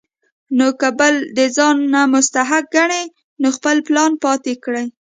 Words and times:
خو 0.57 0.67
کۀ 0.79 0.89
بل 0.99 1.15
د 1.37 1.39
ځان 1.55 1.77
نه 1.93 2.01
مستحق 2.13 2.65
ګڼي 2.75 3.03
نو 3.41 3.47
خپل 3.57 3.77
پلان 3.87 4.11
پاتې 4.23 4.53
کړي 4.63 4.85
ـ 4.89 4.93